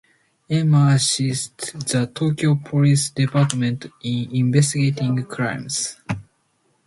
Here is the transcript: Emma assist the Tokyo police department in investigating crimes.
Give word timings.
Emma 0.49 0.93
assist 0.95 1.73
the 1.87 2.07
Tokyo 2.07 2.55
police 2.55 3.11
department 3.11 3.85
in 4.01 4.35
investigating 4.35 5.23
crimes. 5.25 5.95